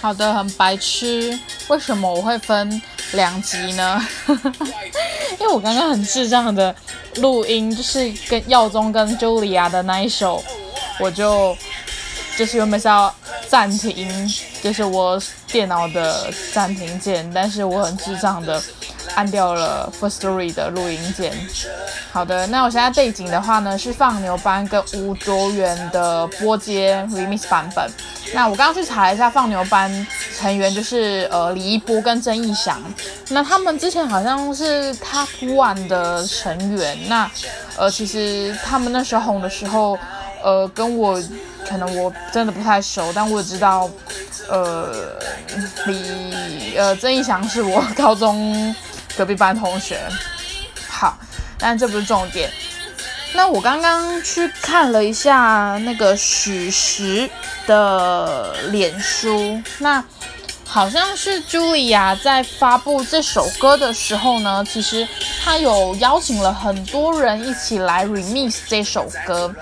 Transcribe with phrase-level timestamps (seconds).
[0.00, 1.38] 好的，很白痴。
[1.68, 2.80] 为什么我会分
[3.12, 4.06] 两集呢？
[5.38, 6.74] 因为我刚刚很智障的
[7.16, 10.42] 录音，就是跟耀宗跟茱莉亚的那一首，
[10.98, 11.56] 我就
[12.36, 13.14] 就是原本是要
[13.48, 18.62] 暂停，就是我电脑的暂停键，但是我很智障的。
[19.14, 21.32] 按掉了 First Story 的录音键。
[22.12, 27.88] 好的，那我现在背景的话呢，是放牛班跟吴卓源的波街 Remix 版本。
[28.34, 30.06] 那我刚刚去查了一下，放牛班
[30.36, 32.82] 成员就是呃李一波跟曾义祥。
[33.28, 36.98] 那他们之前好像是 Top One 的成员。
[37.08, 37.30] 那
[37.76, 39.98] 呃其实他们那时候红的时候，
[40.42, 41.22] 呃跟我
[41.68, 43.88] 可能我真的不太熟，但我知道
[44.48, 44.92] 呃
[45.86, 48.74] 李呃曾义祥是我高中。
[49.16, 50.00] 隔壁班同学，
[50.88, 51.18] 好，
[51.58, 52.50] 但这不是重点。
[53.32, 57.28] 那我刚刚去看了一下那个许石
[57.66, 60.02] 的脸书，那。
[60.72, 65.04] 好像是茱莉亚在发布这首歌的时候呢，其实
[65.42, 69.52] 她有邀请了很多人一起来 remix 这首歌。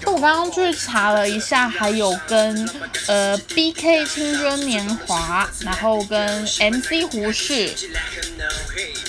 [0.00, 2.68] 就我刚刚去查了一下，还有跟
[3.06, 7.72] 呃 BK 青春年华，然后跟 MC 胡适，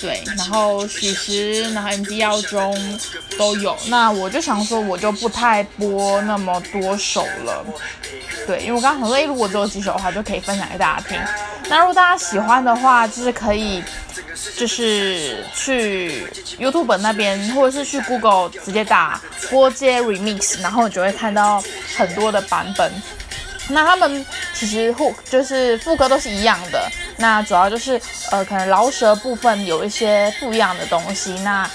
[0.00, 2.98] 对，然后许石，然后 MD 耀中
[3.36, 3.76] 都有。
[3.86, 7.64] 那我就想说，我就不太播那么多首了。
[8.46, 11.18] 对，因为我刚刚想说，哎，如果只有几首的话，就可以分享给大家听。
[11.68, 13.82] 那如果大家喜欢的话，就是可以，
[14.56, 16.26] 就是去
[16.58, 21.62] YouTube 那边，或者是去 Google 直接打波街 Remix，然后你就会看到
[21.96, 22.90] 很多的版本。
[23.68, 24.24] 那他们
[24.54, 31.32] 其实副就是副歌都是一样的，那主要就是呃，可能饶舌部分有一些不一样的东西。
[31.40, 31.68] 那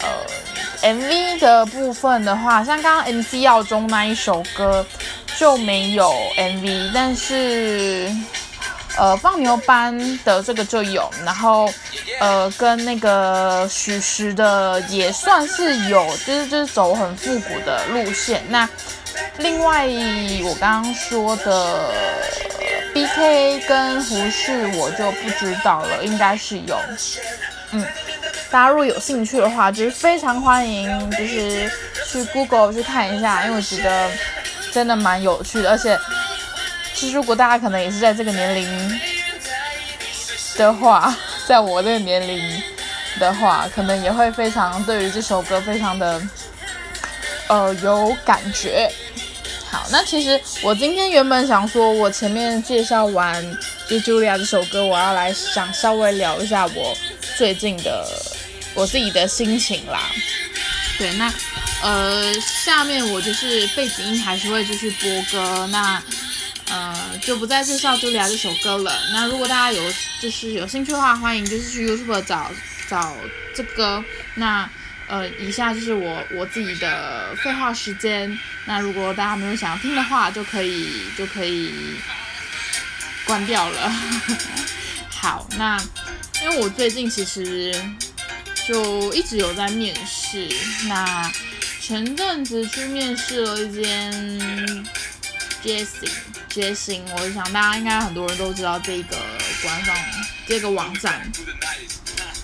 [0.00, 4.86] 呃，MV 的部分的话，像刚刚 MC 耀中那一首歌。
[5.38, 8.10] 就没有 MV，但是
[8.96, 11.72] 呃放牛班的这个就有，然后
[12.18, 18.42] 呃跟那个许石的也算是有，就是就是走很复古的路线。
[18.48, 18.68] 那
[19.38, 19.86] 另外
[20.44, 21.90] 我刚刚说的
[22.94, 26.78] BK 跟胡适我就不知道了，应该是有。
[27.72, 27.84] 嗯，
[28.50, 31.70] 大家如果有兴趣的话，就是非常欢迎，就是
[32.10, 34.10] 去 Google 去看一下，因为我觉得。
[34.70, 35.98] 真的蛮有趣的，而且
[36.94, 39.00] 其实如果大家可能也是在这个年龄
[40.56, 41.12] 的话，
[41.46, 42.62] 在我这个年龄
[43.18, 46.20] 的话，可能也会非常对于这首歌非常的
[47.48, 48.92] 呃有感觉。
[49.70, 53.44] 好，那其实我今天原本想说，我前面介绍完
[53.88, 56.96] 就 Julia 这首歌，我要来想稍微聊一下我
[57.36, 58.06] 最近的
[58.74, 60.00] 我自己的心情啦。
[60.98, 61.32] 对，那。
[61.80, 66.02] 呃，下面我就是背景音还是会继续播歌，那
[66.68, 66.92] 呃
[67.22, 68.92] 就不再介绍茱莉亚这首歌了。
[69.12, 69.80] 那如果大家有
[70.20, 72.50] 就是有兴趣的话，欢迎就是去 YouTube 找
[72.90, 73.14] 找
[73.54, 74.02] 这歌。
[74.34, 74.68] 那
[75.08, 78.38] 呃，以下就是我我自己的废话时间。
[78.66, 81.96] 那如果大家没有想要听的话，就可以就可以
[83.24, 83.92] 关掉了。
[85.10, 85.82] 好，那
[86.42, 87.74] 因为我最近其实
[88.66, 90.48] 就一直有在面试，
[90.88, 91.32] 那。
[91.80, 94.12] 前阵子去面试了一间
[95.64, 96.10] Jesse
[96.50, 99.16] Jesse，我想大家应该很多人都知道这个
[99.62, 99.96] 官方
[100.46, 101.32] 这个网站。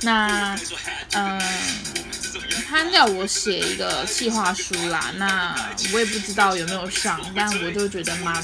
[0.01, 0.59] 那
[1.13, 1.39] 嗯，
[2.69, 5.55] 他叫我写一个企划书啦，那
[5.93, 8.43] 我也不知道有没有上，但我就觉得蛮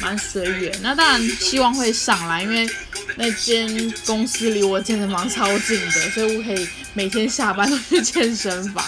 [0.00, 0.76] 蛮随缘。
[0.82, 2.68] 那当然希望会上来，因为
[3.16, 8.84] 那间公司离我健身房超近的，所以我可以每天下班都去健身房。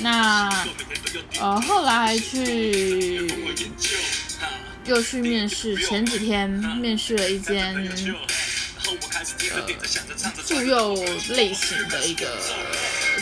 [0.00, 0.66] 那
[1.40, 3.30] 呃，后来去
[4.84, 7.74] 又去面试，前几天面试了一间
[9.54, 9.62] 呃
[10.32, 10.94] 妇幼
[11.30, 12.26] 类型的一个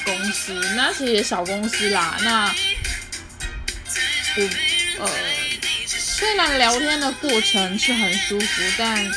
[0.04, 2.16] 公司，那其实也小公司啦。
[2.22, 2.46] 那
[4.36, 5.10] 我呃，
[5.86, 9.12] 虽然聊天的过程是很舒服，但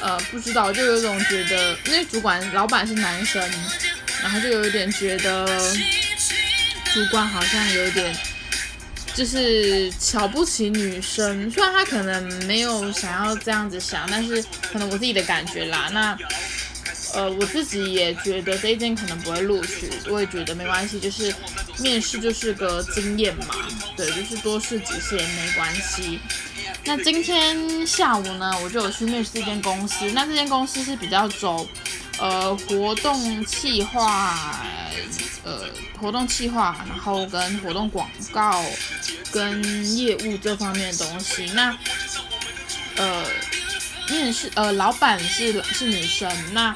[0.00, 3.42] 呃不知道就有一种觉得，因为主管老板是男生，
[4.22, 5.76] 然后就有一点觉得。
[6.94, 8.16] 主管好像有点，
[9.14, 11.50] 就是瞧不起女生。
[11.50, 14.42] 虽然他可能没有想要这样子想，但是
[14.72, 15.90] 可能我自己的感觉啦。
[15.92, 16.16] 那，
[17.16, 21.34] 呃，我自己也觉得这一件可能不会录取，我也觉得没关系，就是
[21.78, 23.56] 面试就是个经验嘛。
[23.96, 26.20] 对，就是多试几次也没关系。
[26.84, 30.10] 那今天下午呢，我就有去面试这间公司。
[30.12, 31.66] 那这间公司是比较走，
[32.18, 34.54] 呃，活动企划。
[35.44, 35.60] 呃，
[36.00, 38.64] 活动计划，然后跟活动广告，
[39.30, 41.46] 跟业务这方面的东西。
[41.54, 41.78] 那
[42.96, 43.22] 呃，
[44.10, 46.74] 面试呃，老板是是女生，那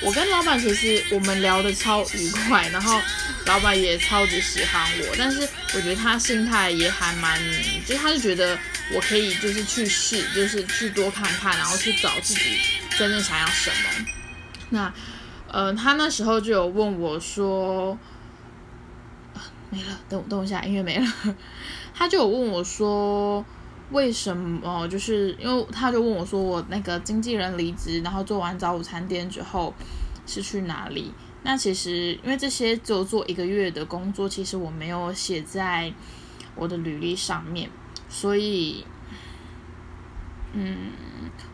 [0.00, 3.00] 我跟老板其实我们聊的超愉快，然后
[3.46, 5.40] 老板也超级喜欢我，但是
[5.74, 7.38] 我觉得他心态也还蛮，
[7.84, 8.56] 就是他就觉得
[8.94, 12.58] 我可以就是去试，就是去多看看，然后去找自己
[12.96, 14.06] 真正想要什么。
[14.70, 14.92] 那
[15.50, 17.98] 呃，他那时候就有问我说，
[19.70, 21.12] 没了，等等我一下，音乐没了。
[21.92, 23.44] 他就有问我说。
[23.90, 24.86] 为什么？
[24.88, 29.72] 就是因为他就问我说，我那个经纪人离职，然后做完早午餐店之后
[30.26, 31.12] 是去哪里？
[31.42, 35.90] 那其实因为这些只有做一个月的工作，其实我没有写在
[36.54, 37.70] 我的履历上面，
[38.08, 38.84] 所以，
[40.52, 40.76] 嗯，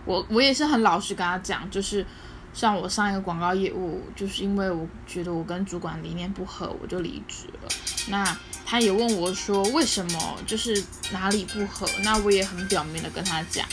[0.05, 2.05] 我我也是很老实跟他讲，就是
[2.53, 7.69] 像我上一个广告业务，就是因为我觉得我跟主管理念不合，我就离职了。
[8.09, 8.25] 那
[8.67, 10.83] 他也问我说为什么就是
[11.13, 13.67] 哪里不合，那我也很表面的跟他讲，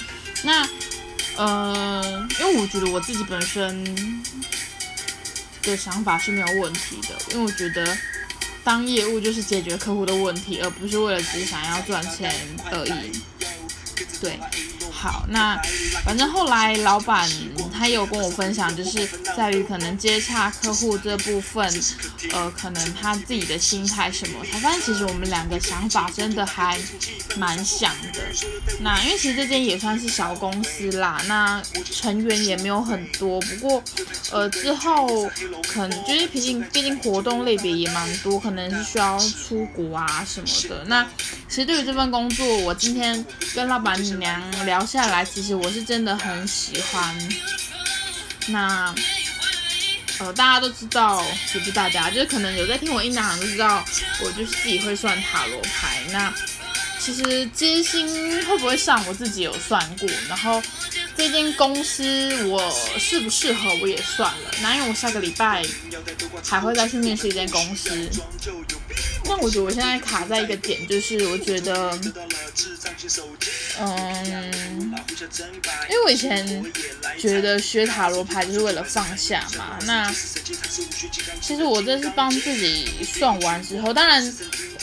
[0.44, 0.68] 那
[1.38, 4.24] 呃，因为我觉得我自己本身
[5.64, 7.98] 的想法是没有问题的，因为我觉得
[8.64, 12.34] 当业务就是解决客户的问题，而不是为了只想要赚钱
[12.72, 13.12] 而已，
[14.20, 14.40] 对。
[14.92, 15.60] 好，那
[16.06, 17.28] 反正后来老板
[17.82, 21.68] 他有跟我分享，就是在于可能接洽客户这部分，
[22.32, 26.80] 呃，可能他自己的心态什么，他发现其实我们两个想法真的还
[27.38, 28.22] 蛮像的。
[28.82, 31.60] 那因为其实这间也算是小公司啦，那
[31.92, 33.84] 成员也没有很多，不过
[34.30, 35.28] 呃之后
[35.68, 40.84] 可能就是毕竟毕竟活动类别也蛮多，可能是需要出国啊什么的。
[40.86, 41.04] 那
[41.50, 43.26] 其实对于这份工作，我今天
[43.56, 44.86] 跟老板娘聊。
[44.92, 47.16] 下来，其实我是真的很喜欢。
[48.48, 48.94] 那
[50.20, 51.24] 呃，大家都知道，
[51.54, 53.84] 也不是大家，就是可能有在听我音档都知道，
[54.24, 56.02] 我就是自己会算塔罗牌。
[56.12, 56.32] 那
[57.00, 58.08] 其实金星
[58.46, 60.08] 会不会上，我自己有算过。
[60.30, 60.62] 然后
[61.18, 64.52] 这间公司我适不适合，我也算了。
[64.62, 65.66] 那因为我下个礼拜
[66.48, 68.10] 还会再去面试一间公司。
[69.26, 72.00] 那我觉得我现在卡在一个点，就是我觉得。
[73.80, 74.94] 嗯，
[75.90, 76.64] 因为我以前
[77.18, 79.80] 觉得学塔罗牌就是为了放下嘛。
[79.86, 80.14] 那
[81.42, 84.34] 其实我这是帮自己算完之后，当然，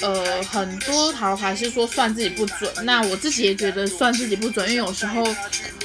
[0.01, 2.73] 呃，很多塔罗牌是说算自己不准。
[2.83, 5.25] 那我自己也觉得算自己不准，因为有时候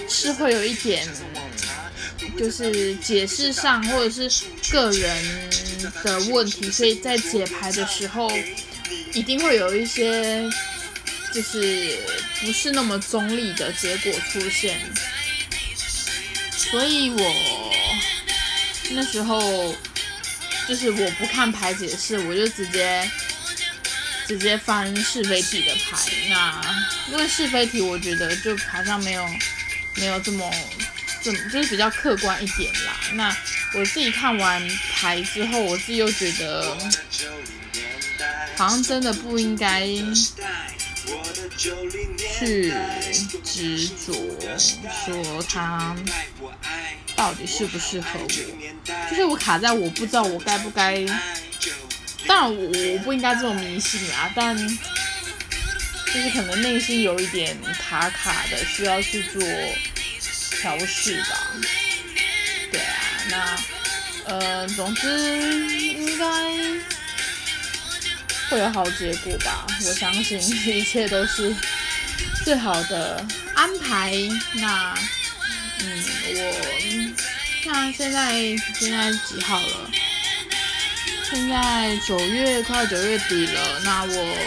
[0.09, 1.07] 是会有一点，
[2.37, 5.49] 就是解释上或者是个人
[6.03, 8.31] 的问题，所以在解牌的时候
[9.13, 10.49] 一定会有一些。
[11.33, 11.97] 就是
[12.41, 14.79] 不是那么中立的结果出现，
[16.55, 17.73] 所以我
[18.91, 19.75] 那时候
[20.67, 23.09] 就是我不看牌解释，我就直接
[24.27, 25.97] 直接翻是非题的牌。
[26.29, 26.61] 那
[27.09, 29.27] 因为是非题，我觉得就牌上没有
[29.95, 30.47] 没有这么
[31.23, 32.95] 这就是比较客观一点啦。
[33.13, 33.35] 那
[33.73, 34.61] 我自己看完
[34.93, 36.77] 牌之后，我自己又觉得
[38.55, 39.89] 好像真的不应该。
[42.37, 42.73] 去
[43.43, 44.13] 执着
[45.05, 45.95] 说他
[47.15, 48.27] 到底适不适合我，
[49.09, 51.05] 就是我卡在我不知道我该不该，
[52.25, 59.41] 当然我我不应该这么迷信啊，但就是可能内心有一点卡卡的，需要去做
[60.59, 61.53] 调试吧。
[62.71, 62.97] 对啊，
[63.29, 63.57] 那
[64.25, 66.92] 呃，总之应该。
[68.53, 71.51] 会有好结果吧，我相信一切都是
[72.45, 74.13] 最好的安排。
[74.53, 74.93] 那，
[75.79, 76.03] 嗯，
[76.35, 76.39] 我
[77.65, 79.89] 那现在现在几号了？
[81.23, 83.79] 现在九月快九月底了。
[83.83, 84.37] 那我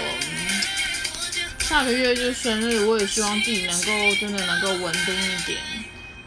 [1.59, 5.59] 下个月就生日，我也希望自己能够真的能够稳定一点。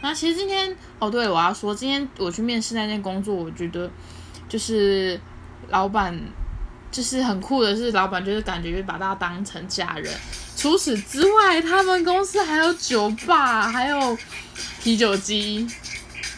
[0.01, 3.89] 那其实今天哦，对，我要说，今天我去面试那件工作，我觉得
[4.49, 5.17] 就是
[5.69, 6.19] 老板。
[6.91, 10.11] 就是很酷的是，老板就是感觉就把大家当成家人。
[10.57, 14.17] 除此之外，他们公司还有酒吧，还有
[14.83, 15.67] 啤酒机。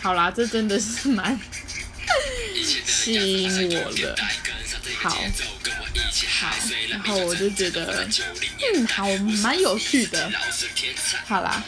[0.02, 1.40] 好啦，这真的是蛮
[2.86, 4.16] 吸引我的。
[5.00, 6.56] 好，好，
[6.90, 8.08] 然后我就觉得，
[8.76, 9.08] 嗯，好，
[9.42, 10.32] 蛮有趣的。
[11.26, 11.64] 好啦，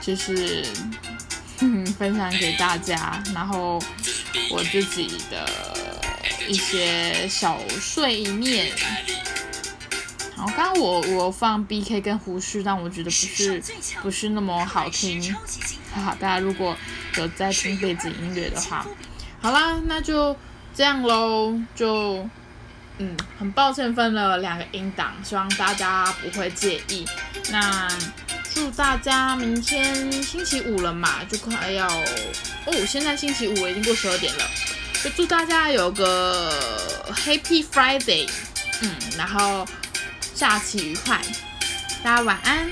[0.00, 0.64] 就是
[1.60, 3.82] 嗯，分享给大家，然后
[4.50, 5.73] 我自己的。
[6.46, 8.72] 一些小碎念。
[10.36, 13.62] 然后刚刚我我放 B K 跟胡须，但我觉得不是
[14.02, 15.34] 不是那么好听。
[15.94, 16.76] 好，大家如果
[17.16, 18.84] 有在听背景音乐的话，
[19.40, 20.36] 好啦，那就
[20.74, 21.56] 这样喽。
[21.74, 22.28] 就
[22.98, 27.06] 嗯，很抱歉分了两个音档，希望大家不会介意。
[27.50, 27.88] 那
[28.52, 34.44] 祝大家明天星期五了嘛，就快要哦，现在星期五已经过十二点了，
[35.04, 36.50] 就祝大家有个
[37.12, 38.26] Happy Friday，
[38.80, 39.68] 嗯，然后
[40.34, 41.20] 假期愉快，
[42.02, 42.70] 大家晚安。